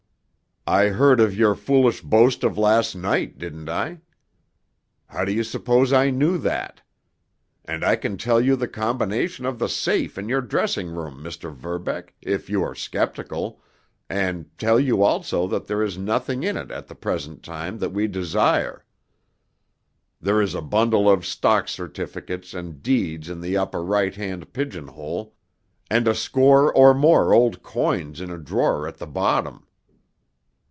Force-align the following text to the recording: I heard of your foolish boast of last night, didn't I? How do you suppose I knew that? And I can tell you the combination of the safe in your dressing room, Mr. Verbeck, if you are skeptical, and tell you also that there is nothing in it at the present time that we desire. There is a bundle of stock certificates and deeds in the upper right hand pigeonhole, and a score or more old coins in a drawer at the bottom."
I 0.67 0.89
heard 0.89 1.19
of 1.19 1.35
your 1.35 1.55
foolish 1.55 2.01
boast 2.01 2.43
of 2.43 2.55
last 2.55 2.93
night, 2.95 3.39
didn't 3.39 3.67
I? 3.67 3.99
How 5.07 5.25
do 5.25 5.31
you 5.33 5.43
suppose 5.43 5.91
I 5.91 6.11
knew 6.11 6.37
that? 6.37 6.83
And 7.65 7.83
I 7.83 7.95
can 7.95 8.15
tell 8.15 8.39
you 8.39 8.55
the 8.55 8.67
combination 8.67 9.47
of 9.47 9.57
the 9.57 9.67
safe 9.67 10.19
in 10.19 10.29
your 10.29 10.39
dressing 10.39 10.89
room, 10.89 11.23
Mr. 11.23 11.51
Verbeck, 11.51 12.13
if 12.21 12.47
you 12.47 12.61
are 12.61 12.75
skeptical, 12.75 13.59
and 14.07 14.55
tell 14.59 14.79
you 14.79 15.01
also 15.01 15.47
that 15.47 15.65
there 15.65 15.81
is 15.81 15.97
nothing 15.97 16.43
in 16.43 16.55
it 16.55 16.69
at 16.69 16.85
the 16.87 16.95
present 16.95 17.41
time 17.41 17.79
that 17.79 17.91
we 17.91 18.05
desire. 18.05 18.85
There 20.21 20.43
is 20.43 20.53
a 20.53 20.61
bundle 20.61 21.09
of 21.09 21.25
stock 21.25 21.69
certificates 21.69 22.53
and 22.53 22.83
deeds 22.83 23.31
in 23.31 23.41
the 23.41 23.57
upper 23.57 23.83
right 23.83 24.13
hand 24.13 24.53
pigeonhole, 24.53 25.35
and 25.89 26.07
a 26.07 26.13
score 26.13 26.71
or 26.71 26.93
more 26.93 27.33
old 27.33 27.63
coins 27.63 28.21
in 28.21 28.29
a 28.29 28.37
drawer 28.37 28.87
at 28.87 28.99
the 28.99 29.07
bottom." 29.07 29.65